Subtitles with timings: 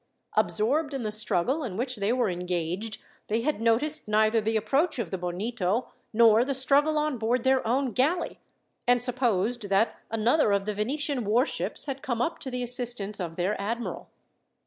[0.35, 4.97] Absorbed in the struggle in which they were engaged, they had noticed neither the approach
[4.97, 8.39] of the Bonito, nor the struggle on board their own galley,
[8.87, 13.35] and supposed that another of the Venetian warships had come up to the assistance of
[13.35, 14.09] their admiral.